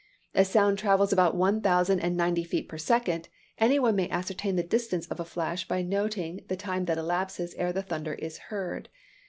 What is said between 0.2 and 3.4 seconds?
As sound travels about one thousand and ninety feet per second,